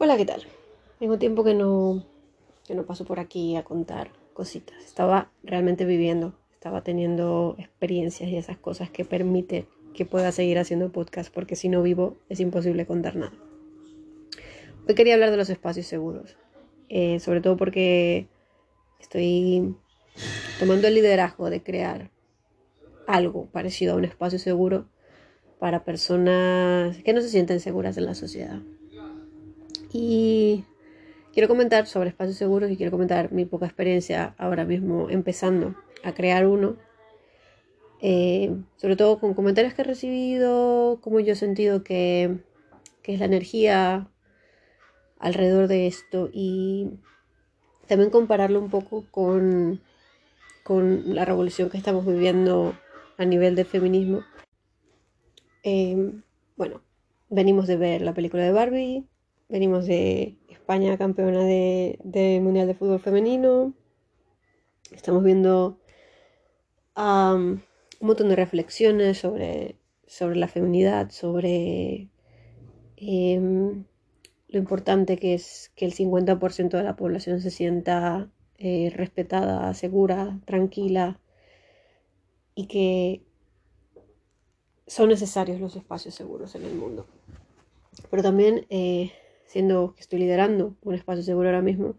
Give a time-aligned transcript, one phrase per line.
[0.00, 0.44] Hola, ¿qué tal?
[1.00, 2.04] Tengo tiempo que no,
[2.68, 4.76] que no paso por aquí a contar cositas.
[4.84, 10.92] Estaba realmente viviendo, estaba teniendo experiencias y esas cosas que permiten que pueda seguir haciendo
[10.92, 13.32] podcast, porque si no vivo es imposible contar nada.
[14.86, 16.36] Hoy quería hablar de los espacios seguros,
[16.88, 18.28] eh, sobre todo porque
[19.00, 19.74] estoy
[20.60, 22.12] tomando el liderazgo de crear
[23.08, 24.86] algo parecido a un espacio seguro
[25.58, 28.60] para personas que no se sienten seguras en la sociedad.
[29.92, 30.64] Y
[31.32, 35.74] quiero comentar sobre espacios seguros y quiero comentar mi poca experiencia ahora mismo empezando
[36.04, 36.76] a crear uno.
[38.00, 42.38] Eh, sobre todo con comentarios que he recibido, como yo he sentido que,
[43.02, 44.08] que es la energía
[45.18, 46.90] alrededor de esto y
[47.88, 49.80] también compararlo un poco con,
[50.62, 52.74] con la revolución que estamos viviendo
[53.16, 54.22] a nivel del feminismo.
[55.64, 56.12] Eh,
[56.56, 56.82] bueno,
[57.30, 59.06] venimos de ver la película de Barbie,
[59.48, 63.74] venimos de España campeona de, Mundial de Fútbol Femenino.
[64.92, 65.78] Estamos viendo
[66.96, 67.62] un
[68.00, 72.08] montón de reflexiones sobre, sobre la feminidad, sobre
[72.96, 73.84] em,
[74.48, 80.38] lo importante que es que el 50% de la población se sienta eh, respetada, segura,
[80.44, 81.20] tranquila
[82.54, 83.22] y que
[84.86, 87.06] son necesarios los espacios seguros en el mundo.
[88.10, 89.12] Pero también eh,
[89.48, 91.96] siendo que estoy liderando un espacio seguro ahora mismo,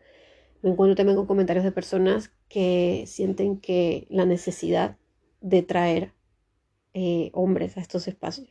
[0.61, 4.97] me encuentro también con comentarios de personas que sienten que la necesidad
[5.41, 6.14] de traer
[6.94, 8.50] eh, hombres a estos espacios,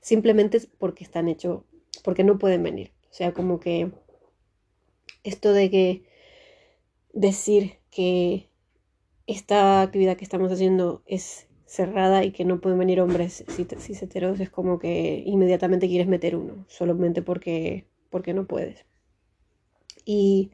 [0.00, 1.62] simplemente porque están hechos,
[2.04, 2.92] porque no pueden venir.
[3.10, 3.90] O sea, como que
[5.24, 6.04] esto de que
[7.12, 8.50] decir que
[9.26, 14.38] esta actividad que estamos haciendo es cerrada y que no pueden venir hombres cis heteros
[14.40, 18.86] es como que inmediatamente quieres meter uno, solamente porque porque no puedes.
[20.06, 20.52] Y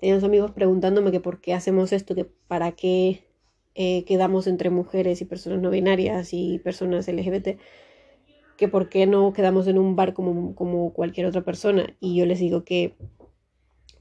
[0.00, 3.22] tenía amigos preguntándome que por qué hacemos esto, que para qué
[3.76, 7.60] eh, quedamos entre mujeres y personas no binarias y personas LGBT,
[8.56, 11.96] que por qué no quedamos en un bar como, como cualquier otra persona.
[12.00, 12.96] Y yo les digo que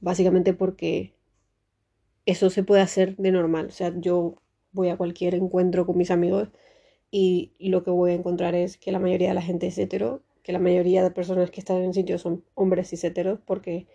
[0.02, 1.14] básicamente porque
[2.26, 3.68] eso se puede hacer de normal.
[3.68, 4.42] O sea, yo
[4.72, 6.50] voy a cualquier encuentro con mis amigos
[7.12, 10.24] y lo que voy a encontrar es que la mayoría de la gente es hetero
[10.48, 13.86] que la mayoría de personas que están en sitios son hombres y heteros, porque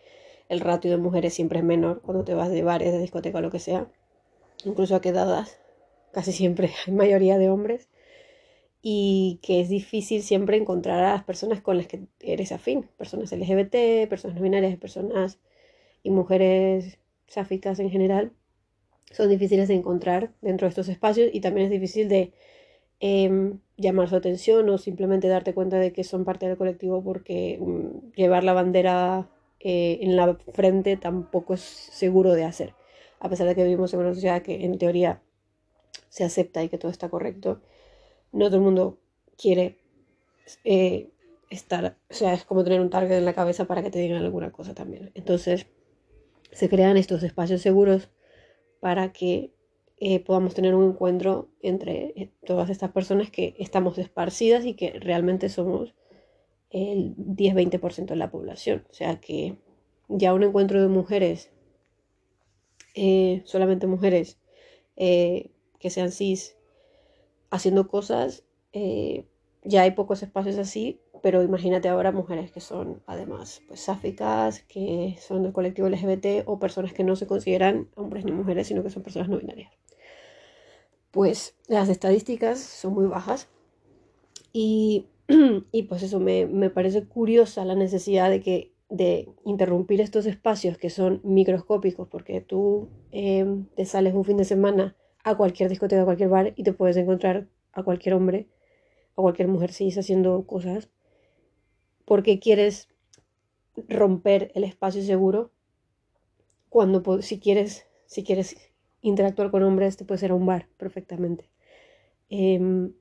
[0.50, 3.40] el ratio de mujeres siempre es menor cuando te vas de bares, de discoteca o
[3.40, 3.90] lo que sea.
[4.66, 5.58] Incluso a quedadas,
[6.12, 7.88] casi siempre hay mayoría de hombres.
[8.82, 13.32] Y que es difícil siempre encontrar a las personas con las que eres afín, personas
[13.32, 15.38] LGBT, personas no binarias, personas
[16.02, 16.98] y mujeres
[17.28, 18.32] sáficas en general,
[19.10, 22.34] son difíciles de encontrar dentro de estos espacios y también es difícil de
[23.04, 27.58] Em, llamar su atención o simplemente darte cuenta de que son parte del colectivo porque
[27.60, 32.74] mm, llevar la bandera eh, en la frente tampoco es seguro de hacer.
[33.18, 35.20] A pesar de que vivimos en una sociedad que en teoría
[36.10, 37.60] se acepta y que todo está correcto,
[38.30, 39.00] no todo el mundo
[39.36, 39.78] quiere
[40.62, 41.10] eh,
[41.50, 44.22] estar, o sea, es como tener un target en la cabeza para que te digan
[44.22, 45.10] alguna cosa también.
[45.14, 45.66] Entonces,
[46.52, 48.10] se crean estos espacios seguros
[48.78, 49.52] para que
[50.04, 54.98] eh, podamos tener un encuentro entre eh, todas estas personas que estamos esparcidas y que
[54.98, 55.94] realmente somos
[56.70, 58.84] el 10-20% de la población.
[58.90, 59.58] O sea que
[60.08, 61.52] ya un encuentro de mujeres,
[62.96, 64.40] eh, solamente mujeres
[64.96, 66.56] que sean cis,
[67.50, 73.80] haciendo cosas, ya hay pocos espacios así, pero imagínate ahora mujeres que son además pues
[73.80, 78.66] sáficas, que son del colectivo LGBT o personas que no se consideran hombres ni mujeres,
[78.66, 79.72] sino que son personas no binarias
[81.12, 83.48] pues las estadísticas son muy bajas.
[84.52, 85.06] Y,
[85.88, 91.20] pues eso me, parece curiosa la necesidad de que de interrumpir estos espacios que son
[91.24, 96.28] microscópicos, porque tú em, te sales un fin de semana a cualquier discoteca, a cualquier
[96.28, 98.48] bar y te puedes encontrar a cualquier hombre,
[99.16, 100.90] a cualquier mujer cis haciendo cosas,
[102.04, 102.88] porque quieres
[103.88, 105.52] romper el espacio seguro
[106.68, 108.71] cuando si quieres si quieres
[109.02, 111.50] interactuar con hombres te puede ser a un bar perfectamente.
[112.30, 112.94] Em,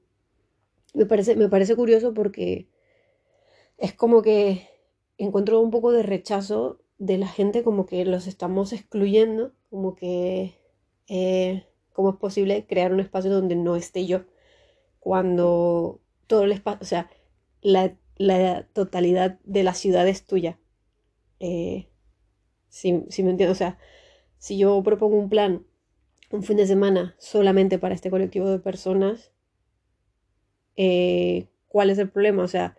[0.93, 2.67] me, parece, me parece curioso porque
[3.77, 4.67] es como que
[5.17, 10.55] encuentro un poco de rechazo de la gente, como que los estamos excluyendo, como que
[11.07, 14.23] eh, cómo es posible crear un espacio donde no esté yo,
[14.99, 17.09] cuando todo el espacio, o sea,
[17.61, 17.95] la,
[18.73, 20.59] totalidad de la ciudad es tuya.
[21.39, 21.87] Eh,
[22.69, 23.79] si, si me entiendo, o sea,
[24.37, 25.65] si yo propongo un plan
[26.31, 29.31] un fin de semana solamente para este colectivo de personas,
[30.75, 32.43] eh, ¿cuál es el problema?
[32.43, 32.77] O sea,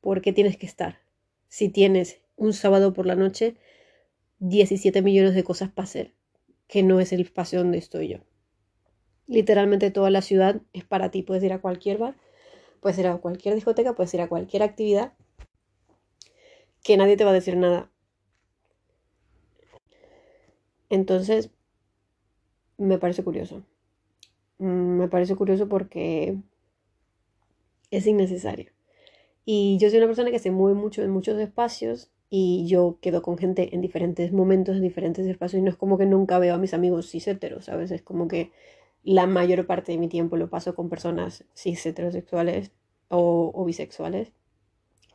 [0.00, 1.00] ¿por qué tienes que estar?
[1.48, 3.56] Si tienes un sábado por la noche
[4.40, 6.14] 17 millones de cosas para hacer,
[6.66, 8.18] que no es el espacio donde estoy yo.
[9.26, 12.16] Literalmente toda la ciudad es para ti, puedes ir a cualquier bar,
[12.80, 15.12] puedes ir a cualquier discoteca, puedes ir a cualquier actividad,
[16.82, 17.90] que nadie te va a decir nada.
[20.88, 21.50] Entonces,
[22.78, 23.62] me parece curioso.
[24.58, 26.36] Mm, me parece curioso porque
[27.90, 28.70] es innecesario.
[29.44, 33.22] Y yo soy una persona que se mueve mucho en muchos espacios y yo quedo
[33.22, 36.54] con gente en diferentes momentos, en diferentes espacios y no es como que nunca veo
[36.54, 37.90] a mis amigos cis heteros, ¿sabes?
[37.90, 38.52] Es como que
[39.04, 42.72] la mayor parte de mi tiempo lo paso con personas cis heterosexuales
[43.08, 44.32] o, o bisexuales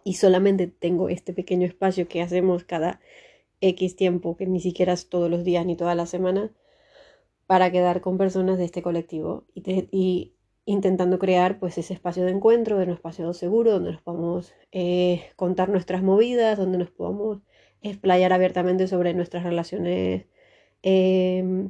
[0.04, 3.00] y solamente tengo este pequeño espacio que hacemos cada
[3.62, 6.51] X tiempo, que ni siquiera es todos los días ni todas las semanas,
[7.54, 10.34] para quedar con personas de este colectivo y,
[10.66, 15.26] intentando crear pues ese espacio de encuentro, de un espacio seguro, donde nos podamos eh,
[15.36, 17.44] contar nuestras movidas, donde nos podamos
[17.84, 20.26] explayar abiertamente sobre nuestras relaciones
[20.82, 21.70] em,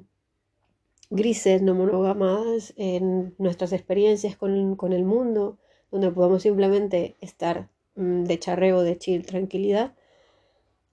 [1.10, 5.58] grises, no monógamas, en nuestras experiencias con, con, el mundo,
[5.92, 9.96] donde podamos simplemente estar mm, de charreo, de chill, tranquilidad.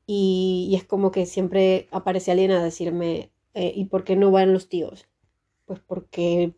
[0.04, 4.30] Y, y, es como que siempre aparece alguien a decirme, eh, ¿Y por qué no
[4.30, 5.08] van los tíos?
[5.66, 6.54] Pues porque,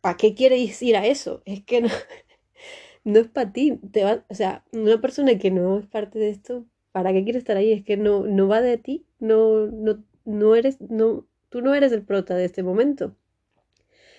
[0.00, 1.42] ¿para qué quieres ir a eso?
[1.44, 1.88] Es que no,
[3.04, 3.78] no es para ti.
[3.92, 7.38] Te va, o sea, una persona que no es parte de esto, ¿para qué quiere
[7.38, 7.72] estar ahí?
[7.72, 11.92] Es que no, no va de ti, no, no, no eres, no, tú no eres
[11.92, 13.16] el prota de este momento.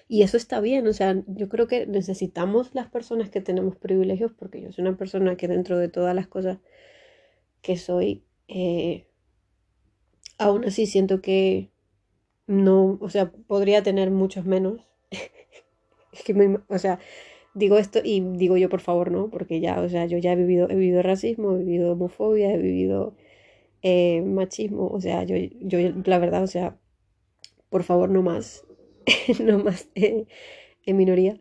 [0.07, 4.33] Y eso está bien, o sea, yo creo que necesitamos las personas que tenemos privilegios,
[4.33, 6.57] porque yo soy una persona que dentro de todas las cosas
[7.61, 9.07] que soy, eh,
[10.37, 11.69] aún así siento que
[12.51, 14.81] no, o sea, podría tener muchos menos.
[16.13, 16.99] es que o sea,
[17.53, 19.29] digo esto y digo yo por favor, ¿no?
[19.29, 22.57] Porque ya, o sea, yo ya he vivido, he vivido racismo, he vivido homofobia, he
[22.57, 23.15] vivido
[23.83, 26.77] eh, machismo, o sea, yo, yo, la verdad, o sea,
[27.69, 28.65] por favor, no más,
[29.43, 30.25] no más eh,
[30.85, 31.39] en minoría,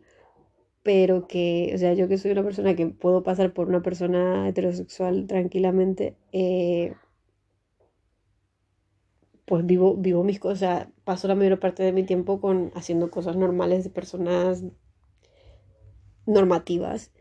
[0.83, 4.47] pero que, o sea, yo que soy una persona que puedo pasar por una persona
[4.49, 6.93] heterosexual tranquilamente, eh,
[9.51, 13.35] pues vivo, vivo mis cosas, paso la mayor parte de mi tiempo con haciendo cosas
[13.35, 14.63] normales de personas
[16.25, 17.11] normativas.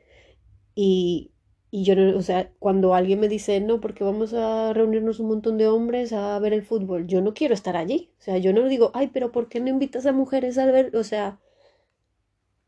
[0.76, 1.32] Y,
[1.72, 5.26] y yo no, o sea, cuando alguien me dice, no, porque vamos a reunirnos un
[5.26, 8.12] montón de hombres a ver el fútbol, yo no quiero estar allí.
[8.20, 10.94] O sea, yo no digo, ay, pero ¿por qué no invitas a mujeres a ver?
[10.94, 11.40] O sea,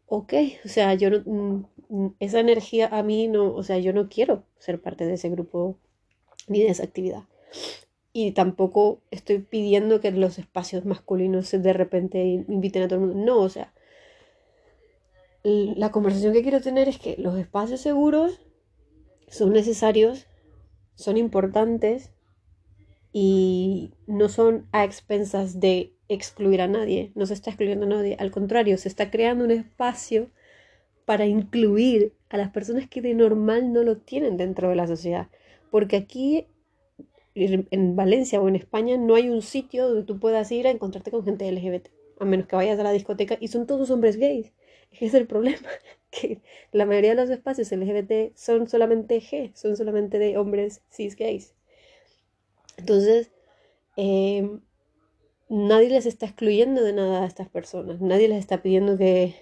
[0.06, 0.32] ok,
[0.64, 4.08] o sea, yo no, mm, mm, esa energía a mí no, o sea, yo no
[4.08, 5.78] quiero ser parte de ese grupo
[6.48, 7.22] ni de esa actividad
[8.12, 13.24] y tampoco estoy pidiendo que los espacios masculinos de repente inviten a todo el mundo.
[13.24, 13.72] No, o sea,
[15.44, 18.40] la conversación que quiero tener es que los espacios seguros
[19.28, 20.26] son necesarios,
[20.94, 22.10] son importantes
[23.12, 28.16] y no son a expensas de excluir a nadie, no se está excluyendo a nadie,
[28.18, 30.30] al contrario, se está creando un espacio
[31.06, 35.28] para incluir a las personas que de normal no lo tienen dentro de la sociedad.
[35.70, 36.46] Porque aquí
[37.34, 41.10] en Valencia o en España no hay un sitio donde tú puedas ir a encontrarte
[41.10, 41.88] con gente LGBT,
[42.18, 44.52] a menos que vayas a la discoteca y son todos hombres gays.
[44.92, 45.68] Ese es el problema,
[46.10, 46.40] que
[46.72, 51.54] la mayoría de los espacios LGBT son solamente G, son solamente de hombres cis gays.
[52.76, 53.30] Entonces,
[53.96, 54.60] em,
[55.48, 59.34] nadie les está excluyendo de nada a estas personas, nadie les está pidiendo que,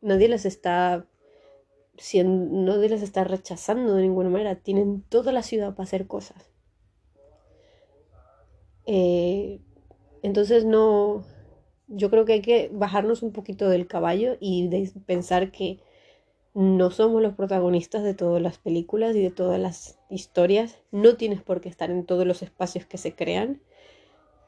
[0.00, 1.06] nadie les está
[1.96, 6.47] siendo, nadie les está rechazando de ninguna manera, tienen toda la ciudad para hacer cosas.
[8.90, 9.60] Eh,
[10.22, 11.22] entonces no,
[11.88, 14.70] yo creo que hay que bajarnos un poquito del caballo y
[15.04, 15.80] pensar que
[16.54, 20.78] no somos los protagonistas de todas las películas y de todas las historias.
[20.90, 23.60] No tienes por qué estar en todos los espacios que se crean.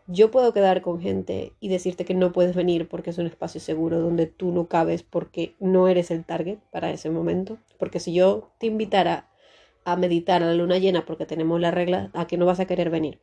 [0.06, 3.60] Yo puedo quedar con gente y decirte que no puedes venir porque es un espacio
[3.60, 7.58] seguro donde tú no cabes porque no eres el target para ese momento.
[7.78, 9.28] Porque si yo te invitara
[9.84, 12.66] a meditar a la luna llena porque tenemos la regla, a que no vas a
[12.66, 13.20] querer venir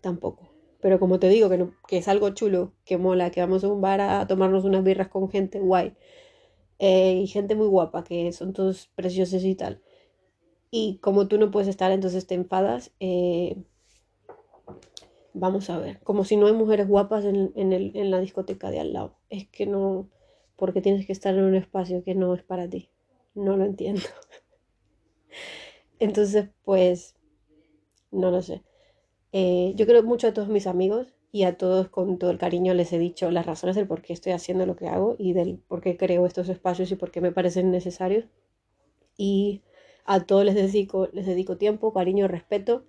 [0.00, 0.50] tampoco.
[0.80, 3.80] Pero como te digo, que, que es algo chulo, que mola, que vamos a un
[3.80, 5.94] bar a tomarnos unas birras con gente guay.
[6.78, 9.82] Eh, y gente muy guapa, que son todos preciosos y tal.
[10.70, 12.92] Y como tú no puedes estar, entonces te enfadas.
[13.00, 13.56] Eh,
[15.34, 18.70] vamos a ver, como si no hay mujeres guapas en, en, el, en la discoteca
[18.70, 19.16] de al lado.
[19.28, 20.08] Es que no,
[20.56, 22.90] porque tienes que estar en un espacio que no es para ti.
[23.34, 24.02] No lo entiendo.
[25.98, 27.14] Entonces, pues,
[28.10, 28.62] no lo sé.
[29.32, 32.74] Eh, yo creo mucho a todos mis amigos y a todos con todo el cariño
[32.74, 35.58] les he dicho las razones del por qué estoy haciendo lo que hago y del
[35.68, 38.26] por qué creo estos espacios y por qué me parecen necesarios.
[39.16, 39.62] Y
[40.04, 42.84] a todos les dedico, les dedico tiempo, cariño, respeto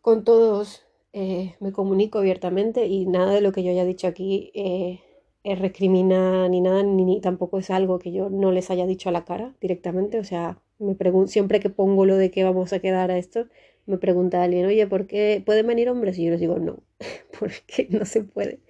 [0.00, 4.50] con todos eh, me comunico abiertamente y nada de lo que yo haya dicho aquí
[4.54, 5.00] eh,
[5.44, 9.12] es recrimina ni nada, ni, tampoco es algo que yo no les haya dicho a
[9.12, 10.18] la cara directamente.
[10.18, 13.46] O sea, me siempre que pongo lo de que vamos a quedar a esto,
[13.88, 16.18] me pregunta alguien, oye, ¿por qué pueden venir hombres?
[16.18, 16.80] Y yo les digo, no,
[17.40, 18.60] porque no se puede.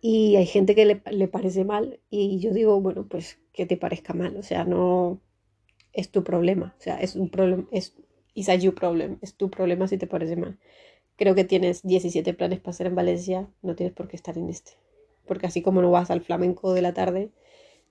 [0.00, 3.76] Y hay gente que le, le parece mal y yo digo, bueno, pues que te
[3.76, 5.20] parezca mal, o sea, no
[5.92, 7.96] es tu problema, o sea, es un problema, es
[8.34, 10.58] is a you problem, es tu problema si te parece mal.
[11.16, 14.48] Creo que tienes 17 planes para hacer en Valencia, no tienes por qué estar en
[14.50, 14.72] este.
[15.26, 17.30] Porque así como no vas al flamenco de la tarde,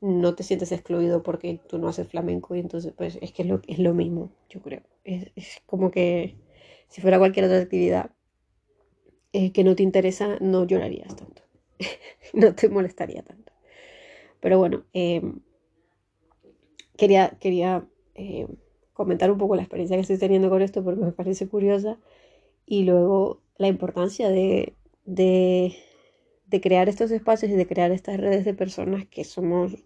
[0.02, 3.48] no te sientes excluido porque tú no haces flamenco y entonces pues es que es
[3.48, 4.82] lo, es lo mismo, yo creo.
[5.04, 5.32] Es,
[5.66, 6.36] como que
[6.88, 8.12] si fuera cualquier otra actividad
[9.34, 11.42] eh, que no te interesa, no llorarías tanto,
[12.34, 13.54] no te molestaría tanto.
[14.40, 15.40] Pero bueno, em,
[16.96, 18.48] quería, quería em,
[18.94, 22.00] comentar un poco la experiencia que estoy teniendo con esto porque me parece curiosa
[22.66, 24.76] y luego la importancia de,
[25.06, 25.76] de,
[26.62, 29.86] crear estos espacios y de crear estas redes de personas que somos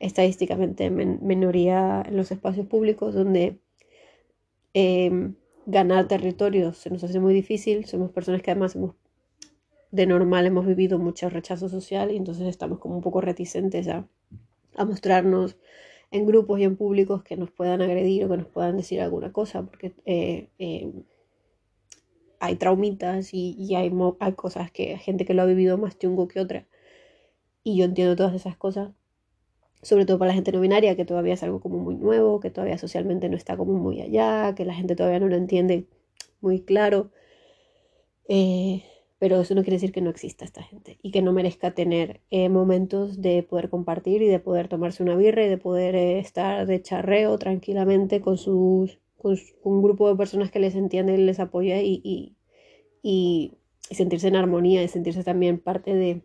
[0.00, 3.58] estadísticamente minoría en los espacios públicos donde
[4.74, 5.34] em,
[5.66, 8.94] ganar territorios se nos hace muy difícil, somos personas que además hemos
[9.90, 14.08] de normal hemos vivido mucho rechazo social y entonces estamos como un poco reticentes a,
[14.76, 15.56] a mostrarnos
[16.10, 19.32] en grupos y en públicos que nos puedan agredir o que nos puedan decir alguna
[19.32, 20.92] cosa, porque eh, eh,
[22.38, 26.40] hay traumitas y, hay, hay, cosas que gente que lo ha vivido más chungo que
[26.40, 26.66] otra.
[27.64, 28.92] Y yo entiendo todas esas cosas,
[29.84, 32.50] sobre todo para la gente no binaria, que todavía es algo como muy nuevo, que
[32.50, 35.86] todavía socialmente no está como muy allá, que la gente todavía no lo entiende
[36.40, 37.10] muy claro.
[38.28, 38.82] Eh,
[39.18, 42.20] pero eso no quiere decir que no exista esta gente y que no merezca tener
[42.30, 46.18] eh, momentos de poder compartir y de poder tomarse una birra y de poder eh,
[46.18, 51.18] estar de charreo tranquilamente con, sus, con, un grupo de personas que les entiende y
[51.18, 52.36] les apoya y, y,
[53.02, 53.52] y,
[53.90, 56.22] sentirse en armonía y sentirse también parte de,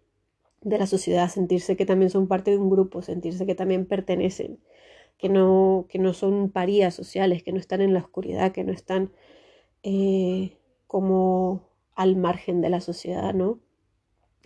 [0.62, 4.60] de, la sociedad, sentirse que también son parte de un grupo, sentirse que también pertenecen,
[5.18, 8.72] que no, que no son parías sociales, que no están en la oscuridad, que no
[8.72, 9.12] están
[9.84, 11.62] eh, como
[11.96, 13.60] al margen de la sociedad, ¿no?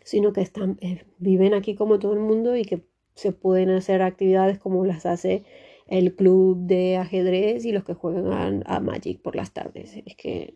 [0.04, 2.84] Sino que están, eh, viven aquí como todo el mundo y que
[3.16, 5.44] se pueden hacer actividades como las hace
[5.88, 9.96] el club de ajedrez y los que juegan a, Magic por las tardes.
[10.06, 10.56] Es que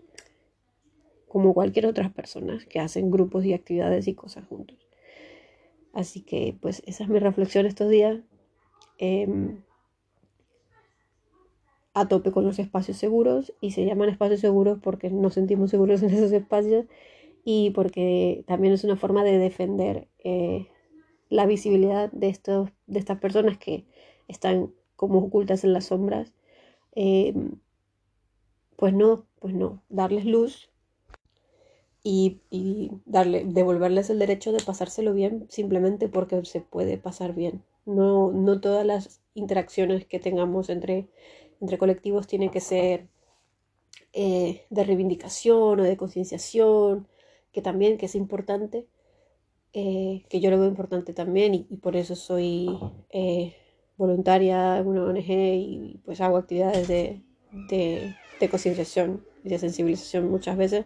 [1.27, 4.86] como cualquier otra persona que hacen grupos y actividades y cosas juntos.
[5.93, 8.19] Así que pues esa es mi reflexión estos días.
[8.97, 9.61] Em,
[11.93, 16.01] a tope con los espacios seguros y se llaman espacios seguros porque nos sentimos seguros
[16.03, 16.85] en esos espacios
[17.43, 20.67] y porque también es una forma de defender eh,
[21.29, 23.85] la visibilidad de, estos, de estas personas que
[24.27, 26.33] están como ocultas en las sombras.
[26.93, 27.33] Eh,
[28.75, 30.69] pues no, pues no, darles luz
[32.09, 37.63] y, y, darle, devolverles el derecho de pasárselo bien simplemente porque se puede pasar bien.
[37.85, 41.09] No, no todas las interacciones que tengamos entre
[41.59, 43.07] entre colectivos tiene que ser
[44.13, 47.07] eh, de reivindicación o de concienciación,
[47.51, 48.85] que también que es importante,
[49.73, 52.69] eh, que yo lo veo importante también y, por eso soy
[53.09, 53.55] eh,
[53.97, 57.21] voluntaria en una ONG y pues hago actividades de,
[57.69, 60.85] de, de concienciación y de sensibilización muchas veces,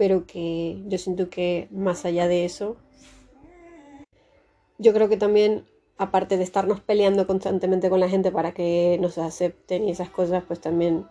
[0.00, 2.78] pero que yo siento que más allá de eso,
[4.78, 5.66] yo creo que también
[5.98, 10.42] aparte de estarnos peleando constantemente con la gente para que nos acepten y esas cosas,
[10.46, 11.04] pues también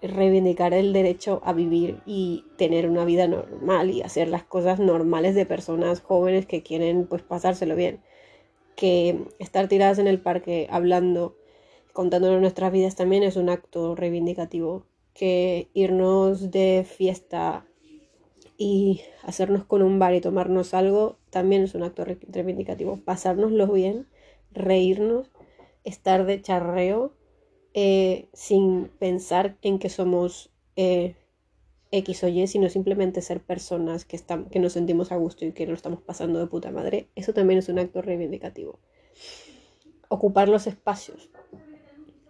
[0.00, 5.34] reivindicar el derecho a vivir y tener una vida normal y hacer las cosas normales
[5.34, 8.00] de personas jóvenes que quieren pues pasárselo bien.
[8.74, 11.36] Que estar tiradas en el parque hablando,
[11.92, 14.86] contándonos nuestras vidas también es un acto reivindicativo.
[15.12, 17.66] Que irnos de fiesta
[18.62, 22.98] y hacernos con un bar y tomarnos algo también es un acto reivindicativo.
[22.98, 24.06] Pasárnoslo bien
[24.52, 25.30] reírnos,
[25.82, 27.14] estar de charreo
[27.72, 31.16] eh, sin pensar en que somos eh,
[31.90, 35.66] X o Y, sino simplemente ser personas que, que nos sentimos a gusto y que
[35.66, 38.78] nos estamos pasando de puta madre, eso también es un acto reivindicativo.
[40.10, 41.30] Ocupar los espacios,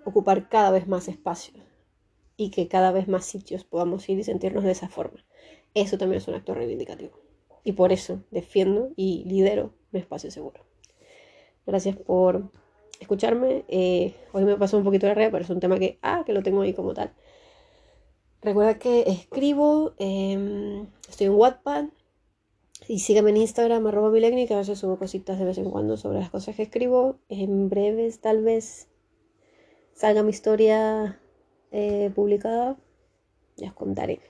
[0.04, 1.66] ocupar cada vez más espacios
[2.36, 5.24] y que cada vez más sitios podamos ir y sentirnos de esa forma.
[5.74, 7.18] Eso también es un acto reivindicativo.
[7.64, 10.64] Y por eso defiendo y lidero un espacio seguro.
[11.66, 12.50] Gracias por
[13.00, 13.64] escucharme.
[13.68, 16.32] Eh, hoy me pasó un poquito la red, pero es un tema que, ah, que
[16.32, 17.12] lo tengo ahí como tal.
[18.42, 21.86] Recuerda que escribo, em, estoy en Wattpad
[22.88, 25.96] y síganme en Instagram, arroba milegni, que a veces subo cositas de vez en cuando
[25.96, 27.18] sobre las cosas que escribo.
[27.28, 28.88] En breves, tal vez,
[29.92, 31.20] salga mi historia
[31.70, 32.76] eh, publicada.
[33.56, 34.29] Ya os contaré.